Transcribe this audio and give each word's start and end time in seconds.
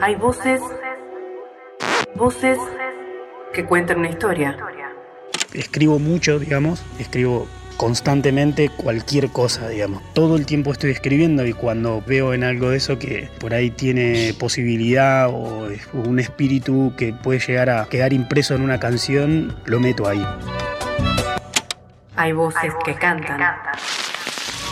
Hay 0.00 0.14
voces, 0.14 0.60
voces 2.14 2.58
que 3.52 3.64
cuentan 3.64 3.98
una 3.98 4.10
historia. 4.10 4.56
Escribo 5.52 5.98
mucho, 5.98 6.38
digamos, 6.38 6.84
escribo 7.00 7.48
constantemente 7.76 8.68
cualquier 8.68 9.30
cosa, 9.30 9.68
digamos. 9.68 10.02
Todo 10.14 10.36
el 10.36 10.46
tiempo 10.46 10.72
estoy 10.72 10.90
escribiendo 10.90 11.44
y 11.46 11.52
cuando 11.52 12.02
veo 12.06 12.32
en 12.32 12.44
algo 12.44 12.70
de 12.70 12.76
eso 12.76 12.98
que 12.98 13.28
por 13.40 13.54
ahí 13.54 13.70
tiene 13.70 14.34
posibilidad 14.38 15.28
o 15.30 15.68
un 15.94 16.18
espíritu 16.20 16.92
que 16.96 17.12
puede 17.12 17.40
llegar 17.40 17.70
a 17.70 17.86
quedar 17.86 18.12
impreso 18.12 18.54
en 18.54 18.62
una 18.62 18.78
canción, 18.78 19.56
lo 19.64 19.80
meto 19.80 20.06
ahí. 20.06 20.24
Hay 22.14 22.32
voces 22.32 22.72
que 22.84 22.94
cantan. 22.94 23.40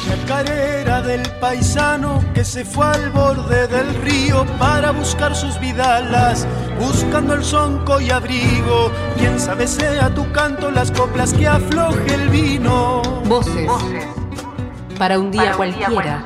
Chacarera 0.07 1.02
del 1.02 1.22
paisano 1.41 2.22
que 2.32 2.45
se 2.45 2.64
fue 2.64 2.86
al 2.86 3.11
borde 3.11 3.66
del 3.66 3.93
río 4.02 4.46
para 4.59 4.93
buscar 4.93 5.35
sus 5.35 5.58
vidalas, 5.58 6.46
buscando 6.79 7.35
el 7.35 7.43
sonco 7.43 8.00
y 8.00 8.11
abrigo. 8.11 8.93
Quién 9.18 9.40
sabe 9.40 9.67
sea 9.67 10.14
tu 10.14 10.31
canto 10.31 10.71
las 10.71 10.93
coplas 10.93 11.34
que 11.34 11.48
afloje 11.48 12.14
el 12.14 12.29
vino. 12.29 13.03
Voces. 13.25 13.68
Para 14.96 15.18
un 15.18 15.32
día, 15.32 15.54
cualquiera. 15.57 16.25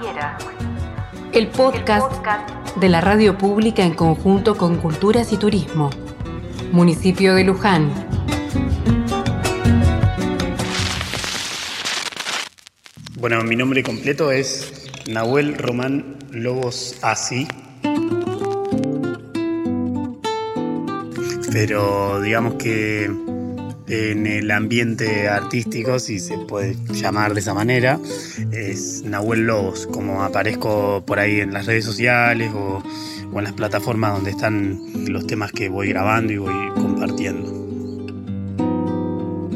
El 1.32 1.48
podcast 1.48 2.12
de 2.76 2.88
la 2.90 3.00
radio 3.00 3.38
pública 3.38 3.82
en 3.82 3.94
conjunto 3.94 4.58
con 4.58 4.76
Culturas 4.76 5.32
y 5.32 5.38
Turismo. 5.38 5.88
Municipio 6.70 7.34
de 7.34 7.44
Luján. 7.44 8.09
Bueno, 13.20 13.44
mi 13.44 13.54
nombre 13.54 13.82
completo 13.82 14.32
es 14.32 14.88
Nahuel 15.06 15.54
Román 15.58 16.16
Lobos 16.30 16.96
Asi. 17.02 17.46
Pero 21.52 22.22
digamos 22.22 22.54
que 22.54 23.10
en 23.88 24.26
el 24.26 24.50
ambiente 24.50 25.28
artístico, 25.28 25.98
si 25.98 26.18
se 26.18 26.38
puede 26.38 26.74
llamar 26.94 27.34
de 27.34 27.40
esa 27.40 27.52
manera, 27.52 28.00
es 28.52 29.02
Nahuel 29.02 29.40
Lobos, 29.40 29.86
como 29.86 30.22
aparezco 30.22 31.04
por 31.06 31.18
ahí 31.18 31.40
en 31.40 31.52
las 31.52 31.66
redes 31.66 31.84
sociales 31.84 32.50
o, 32.54 32.82
o 33.34 33.38
en 33.38 33.44
las 33.44 33.52
plataformas 33.52 34.14
donde 34.14 34.30
están 34.30 34.80
los 35.12 35.26
temas 35.26 35.52
que 35.52 35.68
voy 35.68 35.90
grabando 35.90 36.32
y 36.32 36.38
voy 36.38 36.70
compartiendo. 36.74 37.59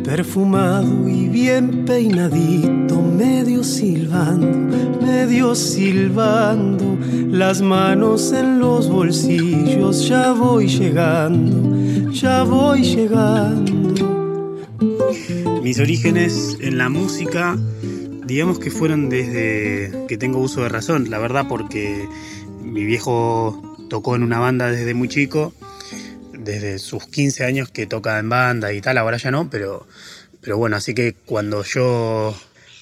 Perfumado 0.04 1.08
y 1.08 1.28
bien 1.30 1.86
peinadito, 1.86 3.00
medio 3.00 3.64
silbando, 3.64 4.76
medio 5.02 5.54
silbando, 5.54 6.98
las 7.30 7.62
manos 7.62 8.30
en 8.32 8.58
los 8.58 8.90
bolsillos, 8.90 10.06
ya 10.06 10.32
voy 10.32 10.68
llegando, 10.68 12.10
ya 12.10 12.42
voy 12.42 12.82
llegando. 12.82 14.60
Mis 15.62 15.80
orígenes 15.80 16.58
en 16.60 16.76
la 16.76 16.90
música, 16.90 17.56
digamos 18.26 18.58
que 18.58 18.70
fueron 18.70 19.08
desde 19.08 20.04
que 20.06 20.18
tengo 20.18 20.38
uso 20.38 20.62
de 20.62 20.68
razón, 20.68 21.08
la 21.08 21.18
verdad, 21.18 21.46
porque 21.48 22.06
mi 22.62 22.84
viejo 22.84 23.76
tocó 23.88 24.16
en 24.16 24.22
una 24.22 24.38
banda 24.38 24.70
desde 24.70 24.92
muy 24.92 25.08
chico 25.08 25.54
desde 26.44 26.78
sus 26.78 27.06
15 27.06 27.44
años 27.44 27.70
que 27.70 27.86
toca 27.86 28.18
en 28.18 28.28
banda 28.28 28.72
y 28.72 28.80
tal, 28.80 28.98
ahora 28.98 29.16
ya 29.16 29.30
no, 29.30 29.50
pero, 29.50 29.86
pero 30.40 30.58
bueno, 30.58 30.76
así 30.76 30.94
que 30.94 31.14
cuando 31.14 31.62
yo, 31.64 32.36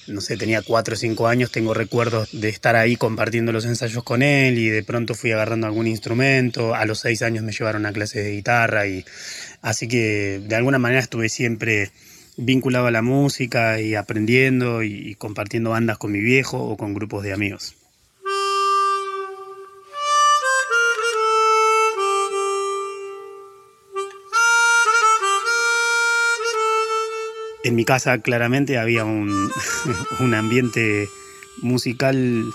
no 0.07 0.21
sé, 0.21 0.37
tenía 0.37 0.61
4 0.61 0.93
o 0.93 0.97
5 0.97 1.27
años, 1.27 1.51
tengo 1.51 1.73
recuerdos 1.73 2.29
de 2.33 2.49
estar 2.49 2.75
ahí 2.75 2.95
compartiendo 2.95 3.51
los 3.51 3.65
ensayos 3.65 4.03
con 4.03 4.21
él 4.21 4.57
y 4.57 4.69
de 4.69 4.83
pronto 4.83 5.15
fui 5.15 5.31
agarrando 5.31 5.67
algún 5.67 5.87
instrumento, 5.87 6.75
a 6.75 6.85
los 6.85 6.99
6 6.99 7.21
años 7.23 7.43
me 7.43 7.51
llevaron 7.51 7.85
a 7.85 7.93
clases 7.93 8.23
de 8.23 8.31
guitarra 8.31 8.87
y 8.87 9.05
así 9.61 9.87
que 9.87 10.41
de 10.45 10.55
alguna 10.55 10.79
manera 10.79 11.01
estuve 11.01 11.29
siempre 11.29 11.91
vinculado 12.37 12.87
a 12.87 12.91
la 12.91 13.01
música 13.01 13.79
y 13.79 13.95
aprendiendo 13.95 14.83
y 14.83 15.15
compartiendo 15.15 15.69
bandas 15.69 15.97
con 15.97 16.11
mi 16.11 16.19
viejo 16.19 16.57
o 16.57 16.77
con 16.77 16.93
grupos 16.93 17.23
de 17.23 17.33
amigos. 17.33 17.75
En 27.63 27.75
mi 27.75 27.85
casa 27.85 28.17
claramente 28.19 28.77
había 28.77 29.05
un, 29.05 29.49
un, 30.19 30.33
ambiente 30.33 31.09
musical 31.61 32.45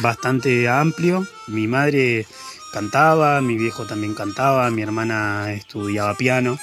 bastante 0.00 0.68
amplio. 0.68 1.26
Mi 1.46 1.68
madre 1.68 2.26
cantaba, 2.72 3.40
mi 3.40 3.56
viejo 3.56 3.86
también 3.86 4.14
cantaba, 4.14 4.70
mi 4.70 4.82
hermana 4.82 5.52
estudiaba 5.52 6.16
piano. 6.16 6.58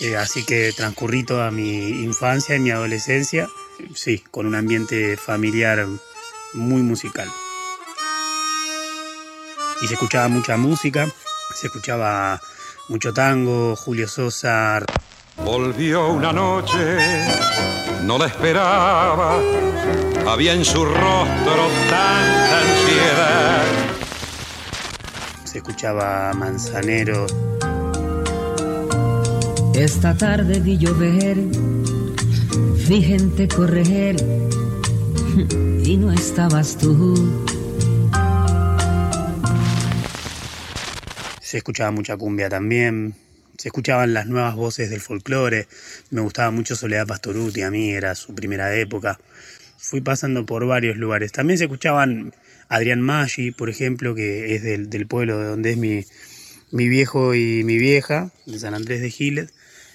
Eh, 0.00 0.16
así 0.16 0.44
que 0.44 0.72
transcurrí 0.72 1.24
toda 1.24 1.50
mi 1.50 2.02
infancia 2.02 2.56
y 2.56 2.60
mi 2.60 2.70
adolescencia, 2.70 3.48
sí, 3.94 4.24
con 4.30 4.46
un 4.46 4.54
ambiente 4.54 5.16
familiar 5.16 5.86
muy 6.54 6.82
musical. 6.82 7.28
Y 9.82 9.86
se 9.86 9.94
escuchaba 9.94 10.28
mucha 10.28 10.56
música, 10.56 11.06
se 11.54 11.66
escuchaba 11.66 12.40
mucho 12.88 13.12
tango, 13.12 13.76
Julio 13.76 14.08
Sosa. 14.08 14.84
Volvió 15.36 16.12
una 16.12 16.32
noche, 16.32 16.98
no 18.04 18.18
la 18.18 18.26
esperaba, 18.26 19.40
había 20.26 20.52
en 20.52 20.64
su 20.64 20.84
rostro 20.84 21.68
tanta 21.90 22.60
ansiedad. 22.60 23.64
Se 25.44 25.58
escuchaba 25.58 26.32
Manzanero. 26.34 27.26
Esta 29.74 30.16
tarde 30.16 30.60
vi 30.60 30.78
llover, 30.78 31.36
vi 32.88 33.02
gente 33.02 33.48
correr 33.48 34.16
y 35.84 35.96
no 35.96 36.12
estabas 36.12 36.78
tú. 36.78 37.44
Se 41.40 41.58
escuchaba 41.58 41.90
mucha 41.90 42.16
cumbia 42.16 42.48
también, 42.48 43.14
se 43.64 43.68
escuchaban 43.68 44.12
las 44.12 44.26
nuevas 44.26 44.56
voces 44.56 44.90
del 44.90 45.00
folclore, 45.00 45.68
me 46.10 46.20
gustaba 46.20 46.50
mucho 46.50 46.76
Soledad 46.76 47.06
Pastoruti, 47.06 47.62
a 47.62 47.70
mí 47.70 47.92
era 47.92 48.14
su 48.14 48.34
primera 48.34 48.76
época. 48.76 49.18
Fui 49.78 50.02
pasando 50.02 50.44
por 50.44 50.66
varios 50.66 50.98
lugares. 50.98 51.32
También 51.32 51.56
se 51.56 51.64
escuchaban 51.64 52.34
Adrián 52.68 53.00
Maggi, 53.00 53.52
por 53.52 53.70
ejemplo, 53.70 54.14
que 54.14 54.54
es 54.54 54.62
del, 54.62 55.06
pueblo 55.06 55.38
de 55.38 55.46
donde 55.46 55.70
es 55.70 55.76
mi, 55.78 56.04
mi, 56.72 56.90
viejo 56.90 57.34
y 57.34 57.64
mi 57.64 57.78
vieja, 57.78 58.32
de 58.44 58.58
San 58.58 58.74
Andrés 58.74 59.00
de 59.00 59.08
Giles. 59.08 59.54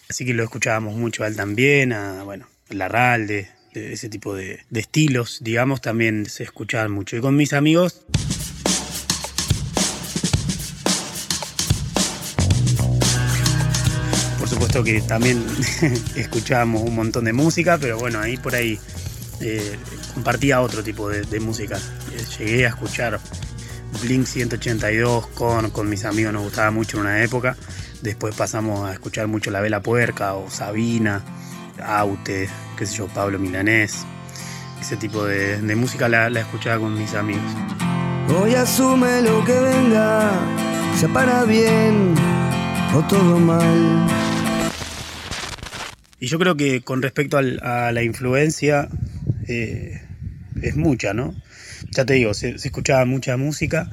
Así 0.09 0.25
que 0.25 0.34
lo 0.34 0.44
escuchábamos 0.44 0.96
mucho 0.96 1.24
a 1.24 1.28
él 1.28 1.36
también, 1.36 1.94
a, 1.94 2.24
bueno, 2.24 2.47
Larralde, 2.69 3.50
de 3.75 3.94
ese 3.94 4.09
tipo 4.09 4.34
de 4.34 4.62
estilos, 4.74 5.41
digamos, 5.44 5.80
también 5.80 6.25
se 6.25 6.41
escuchaban 6.41 6.91
mucho. 6.91 7.18
Y 7.18 7.22
con 7.22 7.36
mis 7.36 7.53
amigos... 7.53 8.03
supuesto 14.69 14.84
que 14.84 15.02
también 15.02 15.44
escuchábamos 16.16 16.84
un 16.84 16.96
montón 16.96 17.25
de 17.25 17.34
música, 17.34 17.78
pero 17.80 17.97
bueno, 17.97 18.19
ahí 18.19 18.38
por 18.38 18.53
ahí 18.56 18.80
eh, 19.41 19.78
compartía 20.13 20.62
otro 20.62 20.84
tipo 20.84 21.09
de, 21.09 21.40
música. 21.40 21.78
Eh, 21.78 22.24
llegué 22.38 22.66
a 22.66 22.69
escuchar 22.69 23.19
Blink 24.02 24.25
182 24.25 25.28
con, 25.28 25.72
con 25.72 25.90
mis 25.90 26.06
amigos, 26.06 26.34
nos 26.34 26.44
gustaba 26.44 26.72
mucho 26.72 26.97
en 26.97 27.02
una 27.02 27.24
época. 27.24 27.57
Después 28.02 28.35
pasamos 28.35 28.88
a 28.88 28.94
escuchar 28.94 29.28
mucho 29.28 29.50
La 29.52 29.59
Vela 29.59 29.81
Puerca 29.81 30.35
o 30.35 30.50
Sabina, 30.50 31.24
Aute, 31.84 32.50
qué 32.78 32.86
sé 32.86 32.97
yo, 32.97 33.07
Pablo 33.07 33.40
Milanés. 33.40 34.06
Ese 34.80 34.97
tipo 34.97 35.25
de, 35.25 35.57
música 35.75 36.07
la, 36.07 36.30
la 36.30 36.41
escuchaba 36.41 36.80
con 36.80 36.97
mis 36.97 37.13
amigos. 37.16 37.44
Hoy 38.40 38.53
asume 38.53 39.22
lo 39.22 39.44
que 39.44 39.59
venga, 39.59 40.30
se 40.95 41.10
para 41.10 41.44
bien 41.44 42.13
o 42.95 43.01
todo 43.07 43.39
mal. 43.39 44.19
Y 46.19 46.27
yo 46.27 46.39
creo 46.39 46.57
que 46.57 46.81
con 46.81 47.01
respecto 47.01 47.38
al, 47.38 47.60
a 47.63 47.92
la 47.92 48.04
influencia 48.04 48.89
eh, 49.48 50.01
es 50.62 50.75
mucha, 50.75 51.13
¿no? 51.13 51.36
Ya 51.92 52.06
te 52.06 52.13
digo, 52.13 52.33
se, 52.33 52.57
se 52.60 52.68
escuchaba 52.68 53.06
mucha 53.06 53.38
música, 53.38 53.89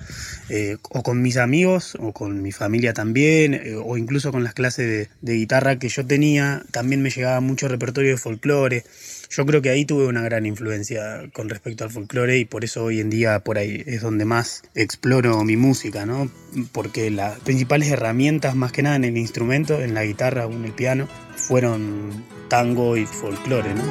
eh, 0.49 0.77
o 0.91 1.03
con 1.03 1.23
mis 1.23 1.37
amigos, 1.37 1.97
o 2.01 2.13
con 2.13 2.43
mi 2.43 2.51
familia 2.51 2.93
también, 2.93 3.55
eh, 3.55 3.77
o 3.77 3.97
incluso 3.97 4.33
con 4.33 4.43
las 4.43 4.55
clases 4.55 4.87
de, 4.87 5.09
de, 5.23 5.35
guitarra 5.35 5.79
que 5.79 5.89
yo 5.89 6.05
tenía, 6.05 6.65
también 6.73 7.01
me 7.01 7.11
llegaba 7.11 7.41
mucho 7.41 7.69
repertorio 7.69 8.11
de 8.11 8.17
folclore. 8.17 8.85
Yo 9.31 9.45
creo 9.45 9.61
que 9.63 9.71
ahí 9.71 9.85
tuve 9.85 10.07
una 10.07 10.23
gran 10.23 10.47
influencia 10.47 11.29
con 11.33 11.49
respecto 11.49 11.85
al 11.85 11.91
folclore 11.91 12.39
y 12.39 12.45
por 12.45 12.65
eso 12.65 12.85
hoy 12.85 13.01
en 13.01 13.11
día 13.11 13.41
por 13.41 13.59
ahí 13.59 13.83
es 13.87 14.03
donde 14.03 14.25
más 14.25 14.63
exploro 14.75 15.43
mi 15.45 15.57
música, 15.57 16.07
¿no? 16.07 16.31
Porque 16.73 17.11
las 17.11 17.39
principales 17.41 17.91
herramientas, 17.91 18.55
más 18.55 18.73
que 18.73 18.83
nada 18.83 18.97
en 18.97 19.05
el 19.05 19.17
instrumento, 19.17 19.81
en 19.81 19.95
la 19.95 20.05
guitarra 20.05 20.47
o 20.47 20.53
en 20.53 20.65
el 20.65 20.73
piano, 20.73 21.09
fueron 21.37 22.25
tango 22.49 22.97
y 22.97 23.07
folclore, 23.07 23.75
¿no? 23.75 23.83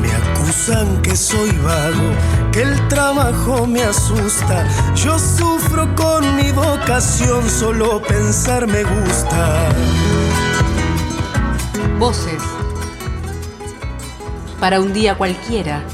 Me 0.00 0.12
acusan 0.12 1.02
que 1.02 1.16
soy 1.16 1.50
vago, 1.64 2.50
que 2.52 2.62
el 2.62 2.88
trabajo 2.88 3.66
me 3.66 3.82
asusta. 3.82 4.68
Yo 4.94 5.18
sufro 5.18 5.94
con 5.96 6.36
mi 6.36 6.52
vocación, 6.52 7.48
solo 7.48 8.02
pensar 8.02 8.66
me 8.66 8.82
gusta. 8.84 10.19
Voces. 12.00 12.42
Para 14.58 14.80
un 14.80 14.94
día 14.94 15.16
cualquiera. 15.16 15.84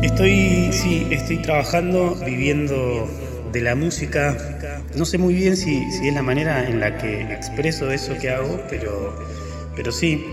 Estoy, 0.00 0.72
sí, 0.72 1.08
estoy 1.10 1.38
trabajando, 1.38 2.14
viviendo 2.24 3.10
de 3.50 3.62
la 3.62 3.74
música. 3.74 4.36
No 4.94 5.04
sé 5.04 5.18
muy 5.18 5.34
bien 5.34 5.56
si, 5.56 5.90
si 5.90 6.06
es 6.06 6.14
la 6.14 6.22
manera 6.22 6.68
en 6.68 6.78
la 6.78 6.98
que 6.98 7.22
expreso 7.22 7.90
eso 7.90 8.16
que 8.20 8.30
hago, 8.30 8.60
pero, 8.70 9.12
pero 9.74 9.90
sí, 9.90 10.24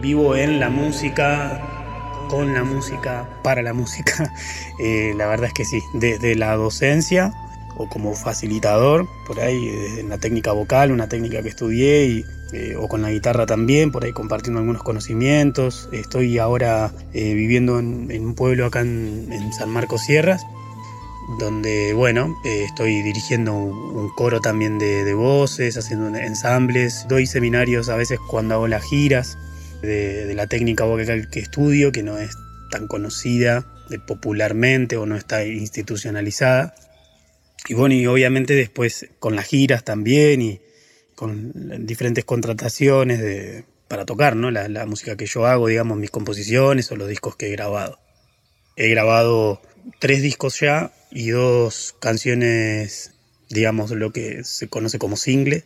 vivo 0.00 0.36
en 0.36 0.60
la 0.60 0.70
música, 0.70 1.83
con 2.28 2.54
la 2.54 2.64
música, 2.64 3.28
para 3.42 3.62
la 3.62 3.72
música. 3.72 4.32
Eh, 4.80 5.14
la 5.16 5.28
verdad 5.28 5.46
es 5.46 5.54
que 5.54 5.64
sí, 5.64 5.80
desde 5.92 6.34
la 6.34 6.56
docencia 6.56 7.32
o 7.76 7.88
como 7.88 8.16
facilitador, 8.16 9.06
por 9.24 9.38
ahí 9.38 9.68
en 9.98 10.08
la 10.08 10.18
técnica 10.18 10.50
vocal, 10.50 10.90
una 10.90 11.08
técnica 11.08 11.42
que 11.42 11.48
estudié 11.48 12.06
y 12.06 12.24
eh, 12.54 12.76
o 12.78 12.86
con 12.86 13.02
la 13.02 13.10
guitarra 13.10 13.46
también, 13.46 13.90
por 13.90 14.04
ahí 14.04 14.12
compartiendo 14.12 14.60
algunos 14.60 14.84
conocimientos. 14.84 15.88
Estoy 15.92 16.38
ahora 16.38 16.92
eh, 17.12 17.34
viviendo 17.34 17.80
en, 17.80 18.08
un 18.24 18.34
pueblo 18.36 18.66
acá 18.66 18.80
en, 18.82 19.52
San 19.52 19.70
Marcos 19.70 20.02
Sierras, 20.02 20.46
donde, 21.40 21.94
bueno, 21.94 22.36
eh, 22.44 22.62
estoy 22.64 23.02
dirigiendo 23.02 23.54
un, 23.54 24.08
coro 24.14 24.40
también 24.40 24.78
de, 24.78 25.14
voces, 25.14 25.76
haciendo 25.76 26.16
ensambles, 26.16 27.06
doy 27.08 27.26
seminarios 27.26 27.88
a 27.88 27.96
veces 27.96 28.20
cuando 28.28 28.54
hago 28.54 28.68
las 28.68 28.84
giras 28.84 29.36
de, 29.84 30.34
la 30.34 30.46
técnica 30.46 30.84
vocal 30.84 31.28
que 31.30 31.40
estudio, 31.40 31.92
que 31.92 32.02
no 32.02 32.18
es 32.18 32.36
tan 32.70 32.86
conocida 32.86 33.66
popularmente 34.06 34.96
o 34.96 35.06
no 35.06 35.16
está 35.16 35.44
institucionalizada. 35.46 36.74
Y 37.68 37.74
bueno, 37.74 37.94
y 37.94 38.06
obviamente 38.06 38.54
después 38.54 39.08
con 39.18 39.36
las 39.36 39.46
giras 39.46 39.84
también 39.84 40.42
y, 40.42 40.60
con 41.14 41.86
diferentes 41.86 42.24
contrataciones 42.24 43.64
para 43.88 44.04
tocar, 44.04 44.36
¿no? 44.36 44.50
La, 44.50 44.86
música 44.86 45.16
que 45.16 45.26
yo 45.26 45.46
hago, 45.46 45.68
digamos, 45.68 45.98
mis 45.98 46.10
composiciones 46.10 46.90
o 46.90 46.96
los 46.96 47.08
discos 47.08 47.36
que 47.36 47.48
he 47.48 47.50
grabado. 47.50 47.98
He 48.76 48.88
grabado 48.88 49.62
tres 50.00 50.22
discos 50.22 50.58
ya 50.60 50.92
y 51.10 51.30
dos 51.30 51.94
canciones, 52.00 53.12
digamos, 53.48 53.90
lo 53.92 54.12
que 54.12 54.42
se 54.44 54.68
conoce 54.68 54.98
como 54.98 55.16
single. 55.16 55.64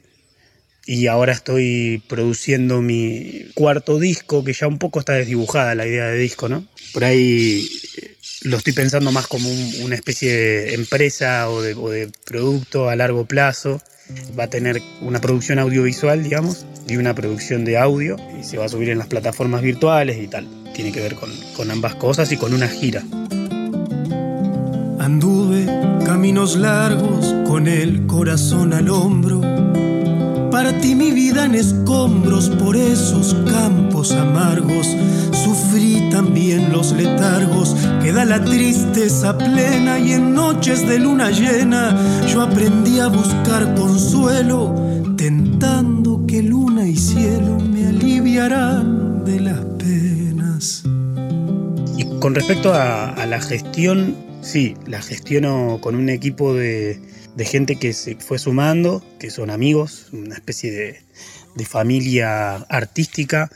Y 0.90 1.06
ahora 1.06 1.34
estoy 1.34 2.02
produciendo 2.08 2.80
mi 2.80 3.44
cuarto 3.52 3.98
disco, 3.98 4.42
que 4.42 4.54
ya 4.54 4.66
un 4.66 4.78
poco 4.78 5.00
está 5.00 5.12
desdibujada 5.12 5.74
la 5.74 5.86
idea 5.86 6.06
de 6.06 6.16
disco, 6.16 6.48
¿no? 6.48 6.66
Por 6.94 7.04
ahí 7.04 7.68
eh, 7.98 8.16
lo 8.44 8.56
estoy 8.56 8.72
pensando 8.72 9.12
más 9.12 9.26
como 9.26 9.50
una 9.84 9.94
especie 9.94 10.32
de 10.32 10.74
empresa 10.74 11.50
o 11.50 11.60
de, 11.60 11.74
o 11.74 11.90
de 11.90 12.08
producto 12.24 12.88
a 12.88 12.96
largo 12.96 13.26
plazo 13.26 13.82
va 14.38 14.44
a 14.44 14.46
tener 14.48 14.80
una 15.02 15.20
producción 15.20 15.58
audiovisual, 15.58 16.24
digamos, 16.24 16.64
y 16.88 16.96
una 16.96 17.14
producción 17.14 17.66
de 17.66 17.76
audio, 17.76 18.16
y 18.40 18.44
se 18.44 18.56
va 18.56 18.64
a 18.64 18.70
subir 18.70 18.88
en 18.88 18.96
las 18.96 19.08
plataformas 19.08 19.60
virtuales 19.60 20.16
y 20.16 20.26
tal. 20.26 20.48
Tiene 20.74 20.90
que 20.90 21.02
ver 21.02 21.16
con, 21.16 21.30
con 21.54 21.70
ambas 21.70 21.96
cosas 21.96 22.32
y 22.32 22.38
con 22.38 22.54
una 22.54 22.66
gira. 22.66 23.04
Anduve 24.98 25.66
caminos 26.06 26.56
largos 26.56 27.34
con 27.46 27.68
el 27.68 28.06
corazón 28.06 28.72
al 28.72 28.88
hombro 28.88 29.47
para 30.50 30.78
ti 30.78 30.94
mi 30.94 31.10
vida 31.10 31.44
en 31.44 31.54
escombros 31.54 32.48
por 32.50 32.76
esos 32.76 33.34
campos 33.50 34.12
amargos. 34.12 34.86
Sufrí 35.32 36.08
también 36.10 36.72
los 36.72 36.92
letargos, 36.92 37.74
queda 38.02 38.24
la 38.24 38.42
tristeza 38.42 39.36
plena 39.36 39.98
y 39.98 40.12
en 40.12 40.34
noches 40.34 40.86
de 40.86 40.98
luna 40.98 41.30
llena 41.30 41.96
yo 42.26 42.42
aprendí 42.42 43.00
a 43.00 43.08
buscar 43.08 43.74
consuelo, 43.74 44.74
tentando 45.16 46.24
que 46.26 46.42
luna 46.42 46.86
y 46.86 46.96
cielo 46.96 47.58
me 47.58 47.86
aliviarán 47.86 49.24
de 49.24 49.40
las 49.40 49.60
penas. 49.78 50.82
Y 51.96 52.04
con 52.20 52.34
respecto 52.34 52.72
a 52.72 53.26
la 53.26 53.40
gestión, 53.40 54.14
sí, 54.40 54.76
la 54.86 55.02
gestiono 55.02 55.78
con 55.80 55.94
un 55.94 56.08
equipo 56.08 56.54
de 56.54 57.00
de 57.38 57.44
gente 57.44 57.76
que 57.76 57.92
se 57.92 58.16
fue 58.16 58.40
sumando, 58.40 59.00
que 59.20 59.30
son 59.30 59.50
amigos, 59.50 60.08
una 60.12 60.34
especie 60.34 60.72
de, 60.72 61.64
familia 61.64 62.56
artística. 62.68 63.50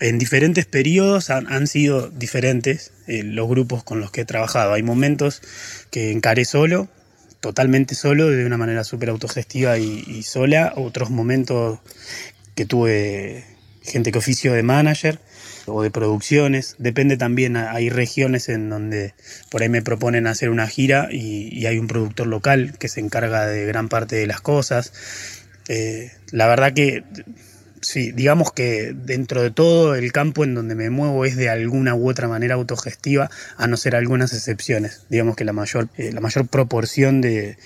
En 0.00 0.18
diferentes 0.18 0.66
periodos 0.66 1.30
han, 1.30 1.66
sido 1.66 2.08
diferentes 2.10 2.92
eh, 3.06 3.22
los 3.22 3.48
grupos 3.48 3.84
con 3.84 4.00
los 4.00 4.10
que 4.10 4.22
he 4.22 4.24
trabajado. 4.24 4.72
Hay 4.72 4.82
momentos 4.82 5.42
que 5.90 6.10
encaré 6.10 6.44
solo, 6.44 6.88
totalmente 7.38 7.94
solo, 7.94 8.30
de 8.30 8.46
una 8.46 8.56
manera 8.56 8.82
súper 8.82 9.10
autogestiva 9.10 9.78
y, 9.78 10.22
sola. 10.24 10.72
Otros 10.76 11.10
momentos 11.10 11.78
que 12.56 12.66
tuve 12.66 13.44
gente 13.82 14.10
que 14.10 14.18
oficio 14.18 14.52
de 14.54 14.62
manager 14.64 15.20
o 15.66 15.82
de 15.82 15.90
producciones. 15.90 16.76
Depende 16.78 17.16
también, 17.16 17.56
hay 17.56 17.90
regiones 17.90 18.48
en 18.48 18.68
donde 18.68 19.14
por 19.50 19.62
ahí 19.62 19.68
me 19.68 19.82
proponen 19.82 20.26
hacer 20.26 20.50
una 20.50 20.66
gira 20.66 21.08
y, 21.10 21.66
hay 21.66 21.78
un 21.78 21.86
productor 21.86 22.26
local 22.26 22.76
que 22.78 22.88
se 22.88 23.00
encarga 23.00 23.46
de 23.46 23.64
gran 23.66 23.88
parte 23.88 24.16
de 24.16 24.26
las 24.26 24.40
cosas. 24.40 24.92
Eh, 25.68 26.12
la 26.30 26.46
verdad 26.46 26.74
que 26.74 27.04
sí, 27.80 28.12
digamos 28.12 28.52
que 28.52 28.94
dentro 28.94 29.42
de 29.42 29.50
todo 29.50 29.94
el 29.94 30.12
campo 30.12 30.44
en 30.44 30.54
donde 30.54 30.74
me 30.74 30.90
muevo 30.90 31.24
es 31.24 31.36
de 31.36 31.48
alguna 31.48 31.94
u 31.94 32.08
otra 32.08 32.28
manera 32.28 32.54
autogestiva, 32.54 33.30
a 33.56 33.66
no 33.66 33.76
ser 33.76 33.96
algunas 33.96 34.32
excepciones. 34.32 35.02
Digamos 35.08 35.36
que 35.36 35.44
la 35.44 35.52
mayor, 35.52 35.88
eh, 35.96 36.12
la 36.12 36.20
mayor 36.20 36.46
proporción 36.48 37.20
de, 37.20 37.56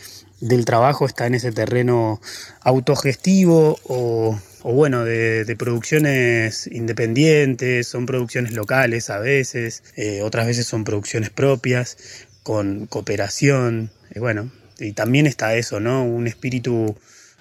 del 0.41 0.65
trabajo 0.65 1.07
está 1.07 1.27
en 1.27 1.35
ese 1.35 1.53
terreno 1.53 2.21
autogestivo 2.61 3.79
o 3.85 4.39
o 4.63 4.73
bueno, 4.73 5.05
de, 5.05 5.57
producciones 5.59 6.67
independientes, 6.67 7.87
son 7.87 8.07
producciones 8.07 8.53
locales 8.53 9.11
a 9.11 9.19
veces, 9.19 9.83
eh, 9.97 10.23
otras 10.23 10.47
veces 10.47 10.67
son 10.67 10.85
producciones 10.85 11.31
propias, 11.31 11.97
con 12.43 12.87
cooperación, 12.87 13.91
y 14.15 14.19
bueno, 14.21 14.51
y 14.79 14.93
también 14.93 15.27
está 15.27 15.55
eso, 15.55 15.81
¿no? 15.81 16.05
Un 16.05 16.27
espíritu 16.27 16.97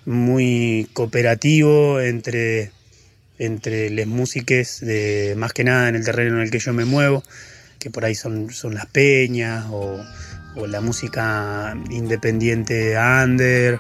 muy 0.05 0.89
cooperativo 0.93 1.99
entre, 2.01 2.71
entre 3.39 3.89
las 3.89 4.07
músicas, 4.07 4.79
de, 4.81 5.35
más 5.37 5.53
que 5.53 5.63
nada 5.63 5.89
en 5.89 5.95
el 5.95 6.05
terreno 6.05 6.37
en 6.37 6.43
el 6.43 6.51
que 6.51 6.59
yo 6.59 6.73
me 6.73 6.85
muevo, 6.85 7.23
que 7.79 7.89
por 7.89 8.05
ahí 8.05 8.15
son, 8.15 8.51
son 8.51 8.73
las 8.75 8.87
peñas 8.87 9.65
o, 9.69 10.03
o 10.55 10.67
la 10.67 10.81
música 10.81 11.75
independiente 11.89 12.97
under, 12.97 13.79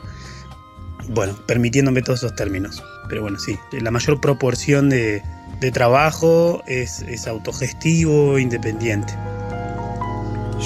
bueno, 1.09 1.37
permitiéndome 1.47 2.01
todos 2.01 2.19
esos 2.19 2.35
términos. 2.35 2.83
Pero 3.09 3.21
bueno, 3.21 3.39
sí, 3.39 3.57
la 3.71 3.91
mayor 3.91 4.19
proporción 4.19 4.89
de, 4.89 5.23
trabajo 5.73 6.61
es, 6.67 7.01
es 7.01 7.27
autogestivo, 7.27 8.37
independiente. 8.37 9.13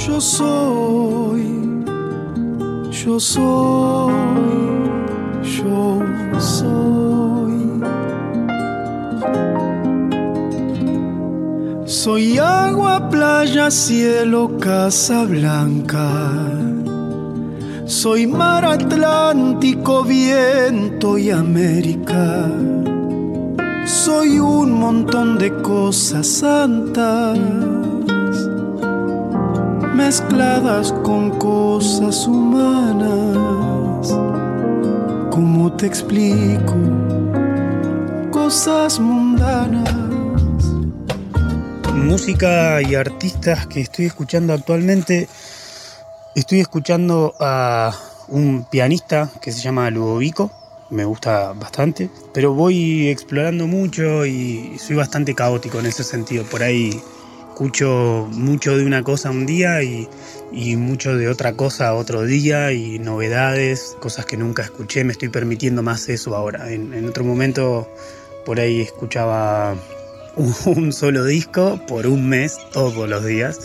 Yo 0.08 0.20
soy, 0.22 1.44
yo 2.92 3.20
soy, 3.20 4.14
yo 5.44 6.00
soy. 6.40 6.92
Soy 11.86 12.38
agua, 12.38 13.10
playa, 13.10 13.70
cielo, 13.70 14.58
casa 14.60 15.26
blanca 15.26 16.71
soy 17.86 18.28
mar 18.28 18.66
Atlántico, 18.66 20.04
viento 20.04 21.18
y 21.18 21.30
América. 21.30 22.50
Soy 23.86 24.40
un 24.40 24.74
montón 24.74 25.38
de 25.38 25.52
cosas 25.62 26.28
santas 26.28 27.38
mezcladas 29.96 30.94
con 31.04 31.32
cosas 31.38 32.28
humanas. 32.28 34.08
¿Cómo 35.32 35.72
te 35.74 35.88
explico? 35.88 36.76
Cosas 38.32 39.00
mundanas. 39.00 39.94
Música 41.94 42.82
y 42.82 42.96
artistas 42.96 43.68
que 43.68 43.82
estoy 43.82 44.06
escuchando 44.06 44.54
actualmente 44.54 45.28
Estoy 46.34 46.62
escuchando 46.62 47.36
a 47.42 47.94
un 48.30 48.64
pianista 48.64 49.30
que 49.42 49.52
se 49.52 49.60
llama 49.60 49.90
Ludovico, 49.90 50.50
me 50.90 51.04
gusta 51.04 51.52
bastante, 51.52 52.10
pero 52.34 52.54
voy 52.54 53.10
explorando 53.10 53.68
mucho 53.68 54.26
y 54.26 54.78
soy 54.80 54.96
bastante 54.96 55.36
caótico 55.36 55.80
en 55.80 55.88
ese 55.88 56.06
sentido. 56.06 56.46
Por 56.46 56.64
ahí 56.64 57.02
escucho 57.50 58.30
mucho 58.32 58.78
de 58.78 58.86
una 58.86 59.04
cosa 59.04 59.30
un 59.30 59.46
día 59.46 59.84
y, 59.84 60.08
mucho 60.78 61.18
de 61.18 61.28
otra 61.28 61.54
cosa 61.58 61.96
otro 61.96 62.24
día 62.24 62.72
y 62.72 62.98
novedades, 62.98 63.98
cosas 64.00 64.26
que 64.26 64.38
nunca 64.38 64.64
escuché. 64.64 65.04
Me 65.04 65.12
estoy 65.12 65.28
permitiendo 65.28 65.84
más 65.84 66.08
eso 66.08 66.34
ahora. 66.34 66.72
En, 66.72 67.06
otro 67.10 67.26
momento 67.26 67.90
por 68.46 68.62
ahí 68.62 68.80
escuchaba 68.80 69.76
un, 70.38 70.94
solo 70.94 71.26
disco 71.26 71.78
por 71.90 72.08
un 72.08 72.30
mes, 72.30 72.58
todos 72.72 73.10
los 73.10 73.26
días. 73.26 73.60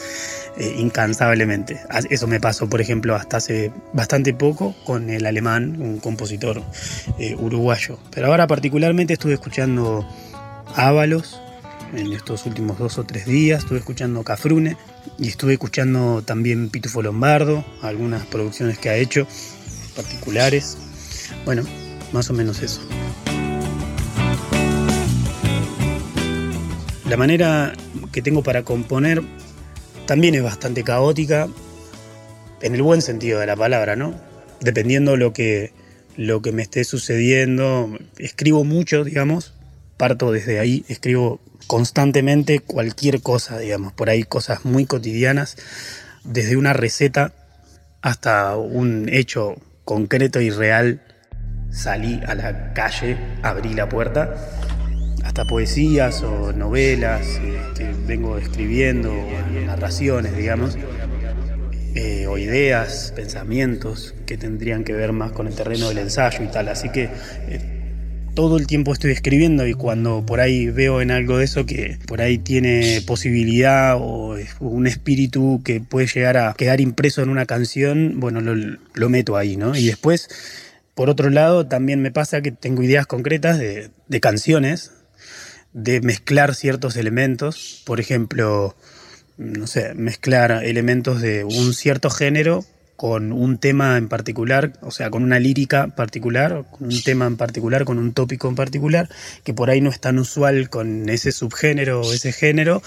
Eh, 0.59 0.77
incansablemente. 0.79 1.79
Eso 2.09 2.27
me 2.27 2.41
pasó, 2.41 2.67
por 2.67 2.81
ejemplo, 2.81 3.15
hasta 3.15 3.37
hace 3.37 3.73
bastante 3.93 4.33
poco 4.33 4.75
con 4.87 5.11
el 5.11 5.27
alemán, 5.27 5.77
un 5.83 6.01
compositor 6.01 6.63
eh, 7.19 7.37
uruguayo. 7.39 7.99
Pero 8.11 8.29
ahora 8.29 8.47
particularmente 8.47 9.13
estuve 9.13 9.35
escuchando 9.35 10.09
Ábalos, 10.75 11.39
en 11.95 12.13
estos 12.13 12.47
últimos 12.47 12.79
dos 12.79 12.99
o 12.99 13.05
tres 13.05 13.27
días. 13.27 13.61
Estuve 13.65 13.79
escuchando 13.79 14.23
Cafrune 14.23 14.77
y 15.19 15.29
estuve 15.29 15.55
escuchando 15.55 16.23
también 16.23 16.71
Pitufo 16.71 17.03
Lombardo, 17.03 17.65
algunas 17.83 18.25
producciones 18.27 18.79
que 18.79 18.89
ha 18.89 18.97
hecho 18.97 19.27
particulares. 19.95 20.79
Bueno, 21.45 21.65
más 22.13 22.31
o 22.31 22.33
menos 22.33 22.63
eso. 22.63 22.81
La 27.09 27.17
manera 27.17 27.73
que 28.11 28.23
tengo 28.23 28.43
para 28.43 28.63
componer 28.65 29.23
también 30.07 30.35
es 30.35 30.43
bastante 30.43 30.85
caótica, 30.85 31.49
en 32.63 32.75
el 32.75 32.83
buen 32.83 33.03
sentido 33.03 33.41
de 33.41 33.47
la 33.47 33.57
palabra, 33.57 33.97
¿no? 33.97 34.15
Dependiendo 34.61 35.17
lo 35.17 35.33
que, 35.33 35.73
lo 36.17 36.41
que 36.43 36.53
me 36.53 36.63
esté 36.63 36.85
sucediendo, 36.85 37.99
escribo 38.19 38.65
mucho, 38.65 39.05
digamos, 39.05 39.55
parto 39.97 40.33
desde 40.33 40.59
ahí, 40.59 40.85
escribo 40.89 41.41
constantemente 41.67 42.61
cualquier 42.61 43.21
cosa, 43.21 43.59
digamos, 43.59 43.93
por 43.93 44.09
ahí 44.09 44.23
cosas 44.23 44.65
muy 44.65 44.87
cotidianas, 44.87 45.57
desde 46.25 46.57
una 46.57 46.73
receta 46.73 47.33
hasta 48.01 48.57
un 48.57 49.09
hecho 49.11 49.57
concreto 49.85 50.41
y 50.41 50.51
real. 50.51 51.03
Salí 51.71 52.21
a 52.27 52.35
la 52.35 52.73
calle, 52.73 53.19
abrí 53.43 53.75
la 53.75 53.89
puerta, 53.89 54.37
hasta 55.27 55.45
poesías 55.45 56.23
o 56.23 56.53
novelas, 56.53 57.27
este, 57.27 57.93
vengo 58.07 58.39
escribiendo, 58.39 59.13
narraciones, 59.67 60.37
digamos, 60.37 60.79
eh, 61.95 62.27
o 62.29 62.39
ideas, 62.39 63.13
pensamientos 63.17 64.15
que 64.25 64.37
tendrían 64.37 64.85
que 64.85 64.93
ver 64.93 65.13
más 65.13 65.33
con 65.33 65.49
el 65.49 65.55
terreno 65.55 65.89
del 65.89 65.99
ensayo 65.99 66.45
y 66.45 66.49
tal. 66.49 66.69
Así 66.69 66.91
que 66.91 67.11
eh, 67.49 67.61
todo 68.35 68.57
el 68.57 68.69
tiempo 68.69 68.93
estoy 68.93 69.11
escribiendo 69.11 69.67
y 69.67 69.75
cuando 69.75 70.25
por 70.25 70.39
ahí 70.39 70.69
veo 70.69 71.01
en 71.01 71.11
algo 71.11 71.39
de 71.39 71.47
eso 71.47 71.67
que 71.67 71.99
por 72.07 72.21
ahí 72.21 72.39
tiene 72.39 73.03
posibilidad 73.05 73.97
o 73.99 74.37
un 74.61 74.87
espíritu 74.87 75.61
que 75.65 75.81
puede 75.81 76.07
llegar 76.07 76.37
a 76.37 76.55
quedar 76.55 76.81
impreso 76.81 77.23
en 77.23 77.31
una 77.31 77.47
canción, 77.47 78.21
bueno, 78.21 78.41
lo, 78.41 79.09
meto 79.09 79.37
ahí, 79.37 79.57
¿no? 79.57 79.75
Y 79.75 79.87
después, 79.87 80.29
por 80.95 81.11
otro 81.11 81.31
lado, 81.31 81.67
también 81.67 82.01
me 82.01 82.13
pasa 82.13 82.43
que 82.43 82.53
tengo 82.53 82.83
ideas 82.85 83.07
concretas 83.07 83.59
de, 83.59 83.91
de 84.07 84.21
canciones, 84.21 84.93
de 85.77 86.01
mezclar 86.01 86.55
ciertos 86.55 86.97
elementos, 86.97 87.83
por 87.85 88.01
ejemplo, 88.01 88.75
no 89.37 89.67
sé, 89.67 89.93
mezclar 89.95 90.65
elementos 90.65 91.21
de 91.21 91.45
un 91.45 91.75
cierto 91.75 92.09
género 92.09 92.65
con 92.97 93.31
un 93.31 93.59
tema 93.59 93.99
en 93.99 94.09
particular, 94.09 94.73
o 94.81 94.91
sea, 94.91 95.11
con 95.11 95.23
una 95.23 95.39
lírica 95.39 95.89
particular, 95.89 96.65
con 96.71 96.89
un 96.89 97.03
tema 97.03 97.27
en 97.27 97.37
particular, 97.37 97.85
con 97.85 97.99
un 97.99 98.15
tópico 98.15 98.49
en 98.49 98.55
particular, 98.55 99.11
que 99.45 99.53
por 99.53 99.69
ahí 99.69 99.83
no 99.83 99.91
es 99.91 100.01
tan 100.01 100.19
usual 100.19 100.71
con 100.71 101.11
ese 101.11 101.31
subgénero 101.31 102.01
o 102.01 102.11
ese 102.11 102.33
género. 102.33 102.83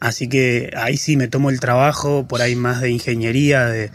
Así 0.00 0.26
que 0.26 0.70
ahí 0.78 0.96
sí 0.96 1.18
me 1.18 1.28
tomo 1.28 1.50
el 1.50 1.60
trabajo, 1.60 2.26
por 2.26 2.40
ahí 2.40 2.56
más 2.56 2.80
de 2.80 2.88
ingeniería, 2.88 3.66
de, 3.66 3.90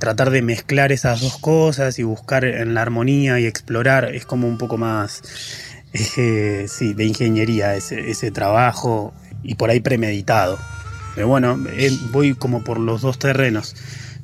tratar 0.00 0.30
de 0.30 0.42
mezclar 0.42 0.90
esas 0.90 1.20
dos 1.20 1.38
cosas 1.38 2.00
y 2.00 2.02
buscar 2.02 2.44
en 2.44 2.74
la 2.74 2.82
armonía 2.82 3.38
y 3.38 3.46
explorar. 3.46 4.12
Es 4.12 4.26
como 4.26 4.48
un 4.48 4.58
poco 4.58 4.76
más, 4.76 5.22
eh, 5.94 6.66
sí, 6.68 6.92
de 6.92 7.04
ingeniería 7.04 7.76
ese, 7.76 8.10
ese 8.10 8.30
trabajo 8.30 9.14
y 9.42 9.54
por 9.54 9.70
ahí 9.70 9.80
premeditado. 9.80 10.58
Pero 11.14 11.28
bueno, 11.28 11.58
eh, 11.70 11.96
voy 12.10 12.34
como 12.34 12.64
por 12.64 12.80
los 12.80 13.02
dos 13.02 13.18
terrenos 13.18 13.76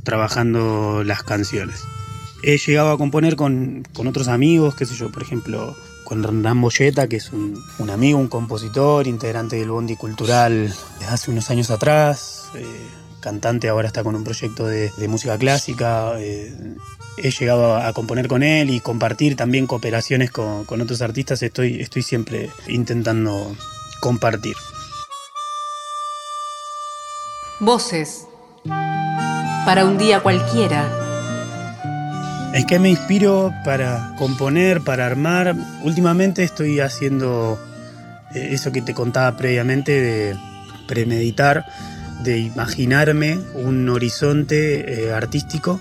trabajando 0.03 1.05
las 1.05 1.23
canciones. 1.23 1.85
He 2.43 2.59
llegado 2.59 2.91
a 2.91 2.99
componer 2.99 3.37
con, 3.37 3.85
otros 3.97 4.29
amigos, 4.29 4.75
qué 4.75 4.87
sé 4.87 4.95
yo, 4.95 5.13
por 5.13 5.23
ejemplo, 5.23 5.77
con 6.05 6.25
Hernán 6.25 6.61
Boyeta, 6.61 7.07
que 7.07 7.17
es 7.17 7.31
un, 7.33 7.63
amigo, 7.91 8.19
un 8.19 8.29
compositor, 8.29 9.07
integrante 9.07 9.57
del 9.57 9.71
Bondi 9.71 9.97
Cultural 9.97 10.75
desde 10.99 11.13
hace 11.13 11.31
unos 11.31 11.51
años 11.51 11.71
atrás, 11.71 12.47
eh, 12.55 12.65
cantante, 13.21 13.69
ahora 13.69 13.87
está 13.87 14.03
con 14.03 14.15
un 14.15 14.25
proyecto 14.25 14.67
de, 14.67 14.91
música 15.09 15.39
clásica. 15.39 16.15
Eh, 16.19 16.53
he 17.19 17.31
llegado 17.31 17.77
a, 17.77 17.93
componer 17.93 18.29
con 18.29 18.43
él 18.43 18.71
y 18.71 18.81
compartir 18.81 19.37
también 19.37 19.67
cooperaciones 19.67 20.31
con, 20.31 20.65
con 20.65 20.81
otros 20.81 21.03
artistas. 21.03 21.43
Estoy, 21.43 21.81
estoy 21.81 22.03
siempre 22.03 22.51
intentando 22.69 23.55
compartir. 24.01 24.57
Voces 27.61 28.27
para 29.65 29.85
un 29.85 29.99
día 29.99 30.21
cualquiera. 30.21 30.89
¿En 32.53 32.67
qué 32.67 32.79
me 32.79 32.91
inspiro 32.91 33.53
para 33.65 34.15
componer, 34.19 34.81
para 34.81 35.07
armar? 35.07 35.55
Últimamente 35.85 36.43
estoy 36.43 36.81
haciendo 36.81 37.61
eh, 38.35 38.49
eso 38.53 38.73
que 38.73 38.83
te 38.83 38.95
contaba 38.95 39.37
previamente 39.37 40.01
de 40.01 40.37
premeditar, 40.89 41.65
de 42.23 42.39
imaginarme 42.39 43.39
un 43.55 43.89
horizonte 43.89 45.05
eh, 45.07 45.13
artístico, 45.13 45.81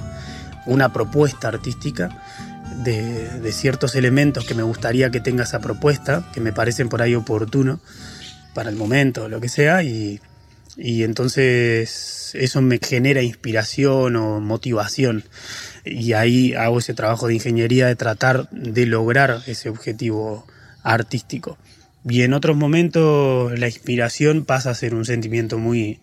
una 0.65 0.93
propuesta 0.93 1.47
artística 1.47 2.09
de, 2.83 3.51
ciertos 3.51 3.95
elementos 3.95 4.45
que 4.45 4.53
me 4.53 4.63
gustaría 4.63 5.09
que 5.09 5.19
tenga 5.19 5.43
esa 5.43 5.59
propuesta, 5.59 6.25
que 6.33 6.41
me 6.41 6.53
parecen 6.53 6.89
por 6.89 7.01
ahí 7.01 7.15
oportuno 7.15 7.79
para 8.53 8.69
el 8.69 8.75
momento, 8.75 9.27
lo 9.27 9.41
que 9.41 9.49
sea, 9.49 9.83
y 9.83 10.19
entonces 10.77 12.19
eso 12.33 12.61
me 12.61 12.79
genera 12.79 13.21
inspiración 13.21 14.15
o 14.15 14.39
motivación. 14.39 15.23
Y 15.85 16.13
ahí 16.13 16.53
hago 16.53 16.79
ese 16.79 16.93
trabajo 16.93 17.27
de 17.27 17.35
ingeniería 17.35 17.87
de 17.87 17.95
tratar 17.95 18.49
de 18.51 18.85
lograr 18.85 19.41
ese 19.47 19.69
objetivo 19.69 20.45
artístico. 20.83 21.57
Y 22.07 22.21
en 22.21 22.33
otros 22.33 22.55
momentos 22.55 23.57
la 23.57 23.67
inspiración 23.67 24.45
pasa 24.45 24.71
a 24.71 24.75
ser 24.75 24.95
un 24.95 25.05
sentimiento 25.05 25.57
muy, 25.57 25.99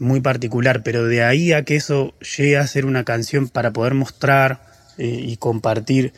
muy 0.00 0.20
particular, 0.20 0.82
pero 0.82 1.04
de 1.04 1.22
ahí 1.22 1.52
a 1.52 1.64
que 1.64 1.76
eso 1.76 2.14
llegue 2.36 2.56
a 2.56 2.66
ser 2.66 2.86
una 2.86 3.04
canción 3.04 3.48
para 3.48 3.72
poder 3.72 3.94
mostrar 3.94 4.62
eh, 4.98 5.20
y 5.22 5.36
compartir 5.36 6.12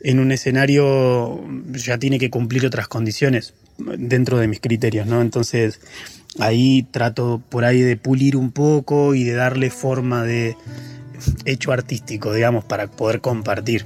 en 0.00 0.20
un 0.20 0.32
escenario 0.32 1.44
ya 1.72 1.98
tiene 1.98 2.18
que 2.18 2.30
cumplir 2.30 2.64
otras 2.64 2.88
condiciones 2.88 3.54
dentro 3.76 4.38
de 4.38 4.46
mis 4.46 4.60
criterios, 4.60 5.06
¿no? 5.06 5.20
Entonces, 5.20 5.80
ahí 6.38 6.86
trato 6.90 7.42
por 7.48 7.64
ahí 7.64 7.80
de 7.80 7.96
pulir 7.96 8.36
un 8.36 8.52
poco 8.52 9.14
y 9.14 9.24
de 9.24 9.32
darle 9.32 9.70
forma 9.70 10.22
de 10.22 10.56
hecho 11.44 11.72
artístico, 11.72 12.32
digamos, 12.32 12.64
para 12.64 12.86
poder 12.86 13.20
compartir 13.20 13.84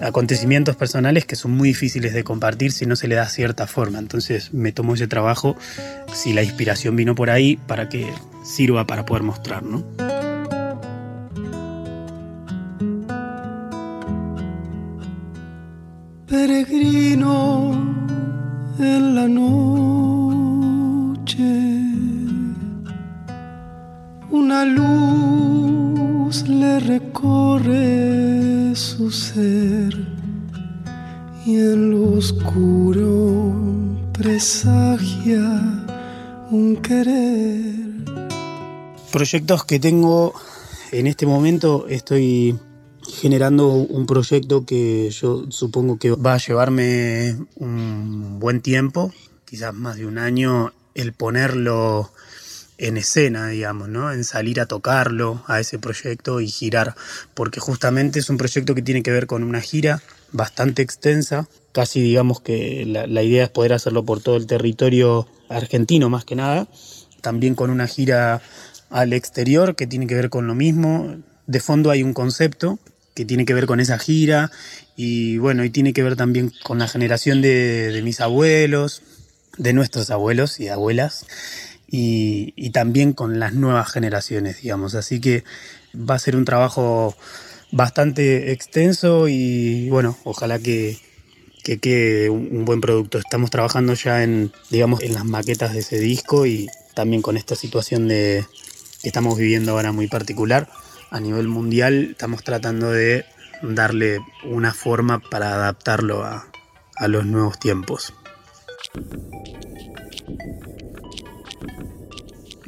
acontecimientos 0.00 0.76
personales 0.76 1.24
que 1.24 1.36
son 1.36 1.52
muy 1.52 1.68
difíciles 1.68 2.12
de 2.14 2.24
compartir 2.24 2.72
si 2.72 2.86
no 2.86 2.96
se 2.96 3.08
le 3.08 3.14
da 3.14 3.28
cierta 3.28 3.66
forma. 3.66 3.98
Entonces 3.98 4.52
me 4.52 4.72
tomo 4.72 4.94
ese 4.94 5.06
trabajo, 5.06 5.56
si 6.12 6.32
la 6.32 6.42
inspiración 6.42 6.96
vino 6.96 7.14
por 7.14 7.30
ahí, 7.30 7.58
para 7.66 7.88
que 7.88 8.10
sirva 8.44 8.86
para 8.86 9.04
poder 9.04 9.22
mostrar, 9.22 9.62
¿no? 9.62 9.84
Peregrino 16.26 17.72
en 18.78 19.14
la 19.14 19.28
noche 19.28 20.20
una 24.30 24.64
luz 24.64 26.46
le 26.48 26.78
recorre 26.78 28.29
su 28.80 29.10
ser 29.10 29.94
y 31.44 31.54
en 31.56 31.90
lo 31.90 32.12
oscuro 32.14 33.52
presagia 34.14 35.42
un 36.50 36.76
querer. 36.76 37.74
Proyectos 39.12 39.64
que 39.64 39.78
tengo 39.78 40.32
en 40.92 41.06
este 41.06 41.26
momento 41.26 41.86
estoy 41.88 42.58
generando 43.06 43.68
un 43.68 44.06
proyecto 44.06 44.64
que 44.64 45.10
yo 45.10 45.44
supongo 45.50 45.98
que 45.98 46.12
va 46.12 46.34
a 46.34 46.38
llevarme 46.38 47.36
un 47.56 48.38
buen 48.38 48.62
tiempo, 48.62 49.12
quizás 49.44 49.74
más 49.74 49.96
de 49.96 50.06
un 50.06 50.16
año, 50.16 50.72
el 50.94 51.12
ponerlo 51.12 52.12
en 52.80 52.96
escena, 52.96 53.48
digamos, 53.48 53.88
¿no? 53.88 54.10
En 54.10 54.24
salir 54.24 54.60
a 54.60 54.66
tocarlo 54.66 55.44
a 55.46 55.60
ese 55.60 55.78
proyecto 55.78 56.40
y 56.40 56.48
girar, 56.48 56.94
porque 57.34 57.60
justamente 57.60 58.18
es 58.18 58.30
un 58.30 58.38
proyecto 58.38 58.74
que 58.74 58.82
tiene 58.82 59.02
que 59.02 59.10
ver 59.10 59.26
con 59.26 59.44
una 59.44 59.60
gira 59.60 60.02
bastante 60.32 60.80
extensa, 60.82 61.46
casi 61.72 62.00
digamos 62.00 62.40
que 62.40 62.84
la, 62.86 63.22
idea 63.22 63.44
es 63.44 63.50
poder 63.50 63.74
hacerlo 63.74 64.04
por 64.04 64.22
todo 64.22 64.36
el 64.36 64.46
territorio 64.46 65.28
argentino 65.48 66.08
más 66.08 66.24
que 66.24 66.36
nada, 66.36 66.68
también 67.20 67.54
con 67.54 67.70
una 67.70 67.86
gira 67.86 68.40
al 68.88 69.12
exterior 69.12 69.76
que 69.76 69.86
tiene 69.86 70.06
que 70.06 70.14
ver 70.14 70.30
con 70.30 70.46
lo 70.46 70.54
mismo. 70.54 71.16
De 71.46 71.60
fondo 71.60 71.90
hay 71.90 72.02
un 72.02 72.14
concepto 72.14 72.78
que 73.14 73.26
tiene 73.26 73.44
que 73.44 73.54
ver 73.54 73.66
con 73.66 73.80
esa 73.80 73.98
gira 73.98 74.50
y 74.96 75.36
bueno, 75.36 75.64
y 75.64 75.70
tiene 75.70 75.92
que 75.92 76.02
ver 76.02 76.16
también 76.16 76.50
con 76.62 76.78
la 76.78 76.88
generación 76.88 77.42
de, 77.42 77.92
de 77.92 78.02
mis 78.02 78.20
abuelos, 78.20 79.02
de 79.58 79.74
nuestros 79.74 80.10
abuelos 80.10 80.60
y 80.60 80.68
abuelas 80.68 81.26
y, 81.90 82.70
también 82.70 83.12
con 83.12 83.40
las 83.40 83.52
nuevas 83.54 83.90
generaciones, 83.90 84.62
digamos. 84.62 84.94
Así 84.94 85.20
que 85.20 85.44
va 85.94 86.14
a 86.14 86.18
ser 86.18 86.36
un 86.36 86.44
trabajo 86.44 87.16
bastante 87.72 88.52
extenso 88.52 89.28
y 89.28 89.88
bueno, 89.90 90.16
ojalá 90.24 90.58
que, 90.58 90.98
que 91.64 91.78
quede 91.78 92.30
un, 92.30 92.48
un 92.52 92.64
buen 92.64 92.80
producto. 92.80 93.18
Estamos 93.18 93.50
trabajando 93.50 93.94
ya 93.94 94.22
en, 94.22 94.52
digamos, 94.70 95.02
en 95.02 95.14
las 95.14 95.24
maquetas 95.24 95.72
de 95.72 95.80
ese 95.80 95.98
disco 95.98 96.46
y 96.46 96.68
también 96.94 97.22
con 97.22 97.36
esta 97.36 97.56
situación 97.56 98.08
de, 98.08 98.44
que 99.02 99.08
estamos 99.08 99.38
viviendo 99.38 99.72
ahora 99.72 99.92
muy 99.92 100.08
particular 100.08 100.68
a 101.10 101.20
nivel 101.20 101.48
mundial, 101.48 102.10
estamos 102.12 102.44
tratando 102.44 102.90
de 102.90 103.24
darle 103.62 104.20
una 104.44 104.72
forma 104.72 105.18
para 105.18 105.54
adaptarlo 105.54 106.22
a, 106.22 106.46
a 106.96 107.08
los 107.08 107.26
nuevos 107.26 107.58
tiempos. 107.58 108.14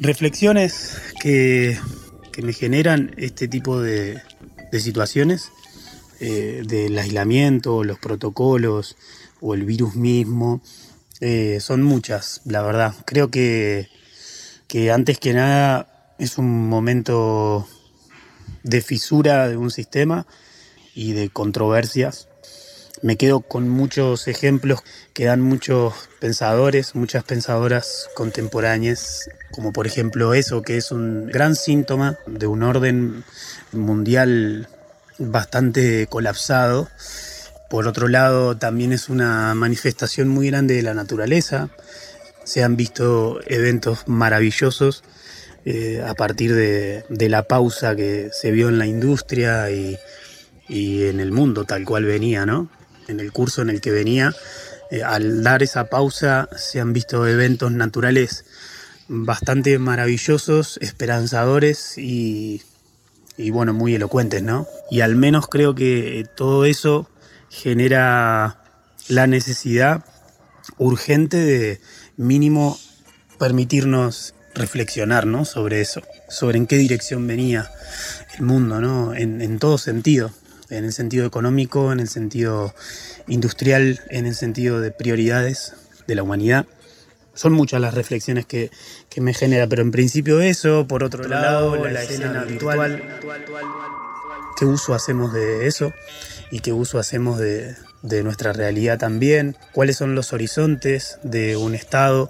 Reflexiones 0.03 0.97
que, 1.21 1.79
que 2.33 2.41
me 2.41 2.51
generan 2.51 3.13
este 3.15 3.47
tipo 3.47 3.79
de, 3.79 4.21
de 4.69 4.79
situaciones, 4.81 5.49
eh, 6.19 6.63
del 6.67 6.99
aislamiento, 6.99 7.85
los 7.85 7.99
protocolos 7.99 8.97
o 9.39 9.53
el 9.53 9.63
virus 9.63 9.95
mismo, 9.95 10.61
eh, 11.21 11.59
son 11.61 11.83
muchas, 11.83 12.41
la 12.43 12.61
verdad. 12.61 12.93
Creo 13.05 13.31
que, 13.31 13.87
que 14.67 14.91
antes 14.91 15.19
que 15.19 15.31
nada 15.31 16.13
es 16.19 16.37
un 16.37 16.67
momento 16.67 17.65
de 18.63 18.81
fisura 18.81 19.47
de 19.47 19.55
un 19.55 19.71
sistema 19.71 20.27
y 20.93 21.13
de 21.13 21.29
controversias. 21.29 22.27
Me 23.03 23.17
quedo 23.17 23.41
con 23.41 23.67
muchos 23.67 24.29
ejemplos 24.29 24.79
que 25.13 25.25
dan 25.25 25.41
muchos 25.41 25.93
pensadores, 26.21 26.95
muchas 26.95 27.25
pensadoras 27.25 28.09
contemporáneas, 28.15 29.29
como 29.51 29.73
por 29.73 29.87
ejemplo 29.87 30.33
eso, 30.33 30.61
que 30.61 30.77
es 30.77 30.89
un 30.89 31.27
gran 31.27 31.57
síntoma 31.57 32.17
de 32.27 32.47
un 32.47 32.63
orden 32.63 33.25
mundial 33.73 34.69
bastante 35.17 36.07
colapsado. 36.07 36.87
Por 37.69 37.89
otro 37.89 38.07
lado, 38.07 38.55
también 38.55 38.93
es 38.93 39.09
una 39.09 39.53
manifestación 39.53 40.29
muy 40.29 40.47
grande 40.47 40.75
de 40.75 40.83
la 40.83 40.93
naturaleza. 40.93 41.71
Se 42.45 42.63
han 42.63 42.77
visto 42.77 43.41
eventos 43.47 44.07
maravillosos 44.07 45.03
eh, 45.65 46.01
a 46.07 46.13
partir 46.13 46.55
de, 46.55 47.29
la 47.29 47.43
pausa 47.43 47.97
que 47.97 48.29
se 48.31 48.51
vio 48.51 48.69
en 48.69 48.77
la 48.77 48.85
industria 48.85 49.69
y, 49.71 49.99
en 50.69 51.19
el 51.19 51.33
mundo 51.33 51.65
tal 51.65 51.83
cual 51.83 52.05
venía, 52.05 52.45
¿no? 52.45 52.69
En 53.07 53.19
el 53.19 53.31
curso 53.31 53.61
en 53.61 53.69
el 53.69 53.81
que 53.81 53.91
venía, 53.91 54.33
eh, 54.91 55.03
al 55.03 55.43
dar 55.43 55.63
esa 55.63 55.89
pausa 55.89 56.49
se 56.55 56.79
han 56.79 56.93
visto 56.93 57.27
eventos 57.27 57.71
naturales 57.71 58.45
bastante 59.07 59.77
maravillosos, 59.79 60.77
esperanzadores 60.81 61.97
y, 61.97 62.61
y 63.37 63.49
bueno, 63.49 63.73
muy 63.73 63.95
elocuentes, 63.95 64.43
¿no? 64.43 64.67
Y 64.89 65.01
al 65.01 65.15
menos 65.15 65.47
creo 65.47 65.75
que 65.75 66.25
todo 66.35 66.65
eso 66.65 67.09
genera 67.49 68.63
la 69.07 69.27
necesidad 69.27 70.05
urgente 70.77 71.37
de 71.37 71.81
mínimo 72.17 72.79
permitirnos 73.37 74.33
reflexionar 74.55 75.25
¿no? 75.25 75.45
sobre 75.45 75.81
eso, 75.81 76.01
sobre 76.29 76.57
en 76.57 76.67
qué 76.67 76.77
dirección 76.77 77.25
venía 77.27 77.69
el 78.37 78.45
mundo, 78.45 78.79
¿no? 78.79 79.13
en, 79.13 79.41
en 79.41 79.59
todo 79.59 79.77
sentido, 79.77 80.31
en 80.77 80.85
el 80.85 80.93
sentido 80.93 81.25
económico, 81.25 81.91
en 81.91 81.99
el 81.99 82.09
sentido 82.09 82.73
industrial, 83.27 84.01
en 84.09 84.25
el 84.25 84.35
sentido 84.35 84.81
de 84.81 84.91
prioridades 84.91 85.73
de 86.07 86.15
la 86.15 86.23
humanidad. 86.23 86.65
Son 87.33 87.53
muchas 87.53 87.81
las 87.81 87.93
reflexiones 87.93 88.45
que, 88.45 88.69
que 89.09 89.21
me 89.21 89.33
genera, 89.33 89.67
pero 89.67 89.81
en 89.81 89.91
principio 89.91 90.39
eso, 90.41 90.87
por 90.87 91.03
otro, 91.03 91.21
otro 91.21 91.29
lado, 91.29 91.75
lado, 91.75 91.85
la, 91.85 91.91
la 91.91 92.03
escena, 92.03 92.25
escena 92.25 92.41
habitual, 92.41 93.03
qué 94.57 94.65
uso 94.65 94.93
hacemos 94.93 95.33
de 95.33 95.67
eso 95.67 95.93
y 96.51 96.59
qué 96.59 96.73
uso 96.73 96.99
hacemos 96.99 97.39
de, 97.39 97.75
de 98.03 98.21
nuestra 98.21 98.53
realidad 98.53 98.99
también, 98.99 99.55
cuáles 99.71 99.97
son 99.97 100.13
los 100.13 100.33
horizontes 100.33 101.17
de 101.23 101.55
un 101.55 101.73
Estado, 101.73 102.29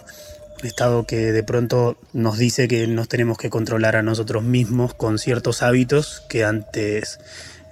un 0.61 0.67
Estado 0.67 1.05
que 1.05 1.31
de 1.33 1.43
pronto 1.43 1.97
nos 2.13 2.37
dice 2.37 2.67
que 2.67 2.87
nos 2.87 3.09
tenemos 3.09 3.37
que 3.37 3.49
controlar 3.49 3.95
a 3.95 4.03
nosotros 4.03 4.43
mismos 4.43 4.93
con 4.93 5.19
ciertos 5.19 5.63
hábitos 5.63 6.23
que 6.29 6.45
antes 6.45 7.19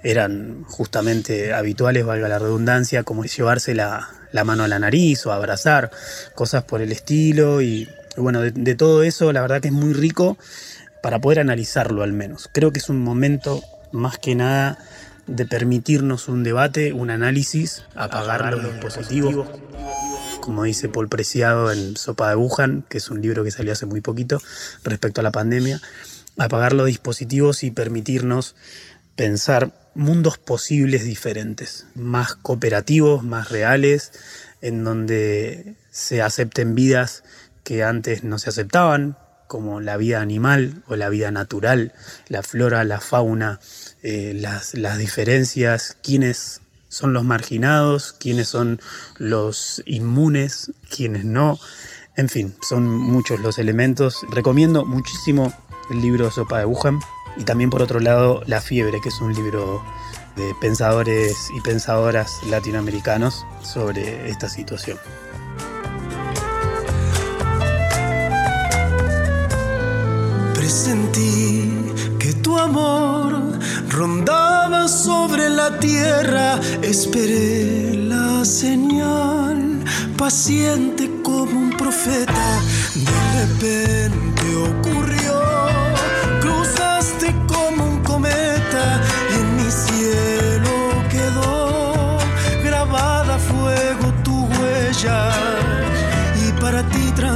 eran 0.02 0.64
justamente 0.64 1.52
habituales, 1.52 2.04
valga 2.04 2.28
la 2.28 2.38
redundancia, 2.38 3.04
como 3.04 3.24
llevarse 3.24 3.74
la, 3.74 4.08
la 4.32 4.44
mano 4.44 4.64
a 4.64 4.68
la 4.68 4.78
nariz 4.78 5.24
o 5.26 5.32
abrazar, 5.32 5.90
cosas 6.34 6.64
por 6.64 6.82
el 6.82 6.92
estilo 6.92 7.62
y 7.62 7.88
bueno, 8.16 8.40
de, 8.40 8.50
de, 8.50 8.74
todo 8.74 9.02
eso 9.02 9.32
la 9.32 9.40
verdad 9.40 9.60
que 9.60 9.68
es 9.68 9.74
muy 9.74 9.92
rico 9.92 10.36
para 11.02 11.20
poder 11.20 11.40
analizarlo 11.40 12.02
al 12.02 12.12
menos. 12.12 12.48
Creo 12.52 12.72
que 12.72 12.78
es 12.78 12.88
un 12.88 13.00
momento 13.00 13.62
más 13.92 14.18
que 14.18 14.34
nada 14.34 14.78
de 15.26 15.46
permitirnos 15.46 16.28
un 16.28 16.42
debate, 16.42 16.92
un 16.92 17.10
análisis, 17.10 17.84
apagar 17.94 18.52
los 18.52 18.72
dispositivos, 18.72 19.46
como 20.40 20.64
dice 20.64 20.88
Paul 20.88 21.08
Preciado 21.08 21.72
en 21.72 21.96
Sopa 21.96 22.28
de 22.30 22.36
Wuhan, 22.36 22.84
que 22.88 22.98
es 22.98 23.10
un 23.10 23.22
libro 23.22 23.44
que 23.44 23.50
salió 23.50 23.72
hace 23.72 23.86
muy 23.86 24.00
poquito 24.00 24.40
respecto 24.82 25.20
a 25.20 25.24
la 25.24 25.30
pandemia, 25.30 25.80
apagar 26.38 26.72
los 26.72 26.86
dispositivos 26.86 27.62
y 27.62 27.70
permitirnos 27.70 28.56
pensar 29.14 29.72
mundos 29.94 30.38
posibles 30.38 31.04
diferentes, 31.04 31.86
más 31.94 32.34
cooperativos, 32.34 33.22
más 33.22 33.50
reales, 33.50 34.12
en 34.60 34.84
donde 34.84 35.74
se 35.90 36.22
acepten 36.22 36.74
vidas 36.74 37.24
que 37.64 37.84
antes 37.84 38.24
no 38.24 38.38
se 38.38 38.50
aceptaban, 38.50 39.16
como 39.46 39.80
la 39.80 39.98
vida 39.98 40.22
animal 40.22 40.82
o 40.86 40.96
la 40.96 41.10
vida 41.10 41.30
natural, 41.30 41.92
la 42.28 42.42
flora, 42.42 42.84
la 42.84 43.00
fauna, 43.00 43.60
eh, 44.02 44.32
las, 44.34 44.72
las 44.74 44.96
diferencias, 44.96 45.98
quiénes 46.02 46.62
son 46.88 47.12
los 47.12 47.24
marginados, 47.24 48.14
quiénes 48.18 48.48
son 48.48 48.80
los 49.18 49.82
inmunes, 49.84 50.72
quiénes 50.94 51.26
no. 51.26 51.58
En 52.16 52.30
fin, 52.30 52.54
son 52.66 52.88
muchos 52.88 53.40
los 53.40 53.58
elementos. 53.58 54.20
Recomiendo 54.30 54.86
muchísimo 54.86 55.52
el 55.90 56.00
libro 56.00 56.30
Sopa 56.30 56.58
de 56.58 56.64
Wuhan 56.64 57.00
y 57.36 57.44
también 57.44 57.70
por 57.70 57.82
otro 57.82 58.00
lado 58.00 58.42
La 58.46 58.60
Fiebre, 58.60 59.00
que 59.00 59.08
es 59.08 59.20
un 59.20 59.34
libro 59.34 59.82
de 60.36 60.54
pensadores 60.60 61.50
y 61.54 61.60
pensadoras 61.60 62.42
latinoamericanos 62.48 63.44
sobre 63.62 64.30
esta 64.30 64.48
situación. 64.48 64.98
Presentí 70.54 71.92
que 72.18 72.32
tu 72.34 72.58
amor 72.58 73.58
rondaba 73.90 74.88
sobre 74.88 75.50
la 75.50 75.78
tierra, 75.78 76.58
esperé 76.82 77.94
la 77.94 78.44
señal, 78.44 79.84
paciente 80.16 81.10
como 81.22 81.60
un 81.60 81.70
profeta, 81.76 82.60
de 82.94 83.44
repente 83.44 84.56
ocurrió, 84.56 85.01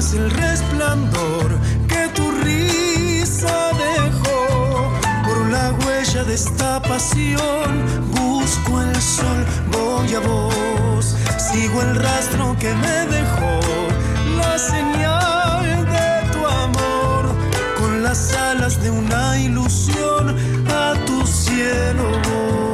tras 0.07 0.15
el 0.15 0.31
resplandor 0.31 1.59
que 1.89 2.09
tu 2.15 2.31
risa 2.43 3.71
dejó. 3.73 4.93
Por 5.25 5.51
la 5.51 5.73
huella 5.73 6.25
de 6.25 6.35
esta 6.35 6.81
pasión 6.83 7.85
busco 8.15 8.83
el 8.83 8.95
sol 9.01 9.45
voy 9.73 10.15
a 10.15 10.21
vos. 10.21 11.17
Sigo 11.39 11.83
el 11.83 11.97
rastro 11.97 12.57
que 12.59 12.73
me 12.75 13.07
dejó 13.17 13.61
la 14.37 14.59
señal 14.59 15.85
de 15.87 16.33
tu 16.33 16.47
amor. 16.47 17.35
Con 17.79 18.03
las 18.03 18.35
alas 18.35 18.83
de 18.83 18.91
una 18.91 19.39
ilusión 19.39 20.37
a 20.69 20.95
tu 21.07 21.27
cielo 21.27 22.05
voy 22.29 22.66